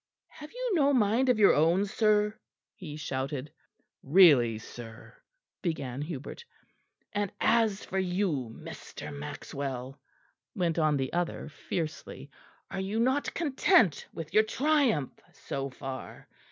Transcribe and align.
Have 0.29 0.51
you 0.51 0.71
no 0.73 0.93
mind 0.93 1.29
of 1.29 1.37
your 1.37 1.53
own, 1.53 1.85
sir?" 1.85 2.33
he 2.73 2.97
shouted. 2.97 3.53
"Really, 4.01 4.57
sir" 4.57 5.15
began 5.61 6.01
Hubert. 6.01 6.43
"And 7.13 7.31
as 7.39 7.85
for 7.85 7.99
you, 7.99 8.51
Mr. 8.59 9.15
Maxwell," 9.15 10.01
went 10.55 10.79
on 10.79 10.97
the 10.97 11.13
other 11.13 11.49
fiercely, 11.49 12.31
"are 12.71 12.79
you 12.81 12.99
not 12.99 13.35
content 13.35 14.07
with 14.11 14.33
your 14.33 14.41
triumph 14.41 15.13
so 15.33 15.69
far? 15.69 16.27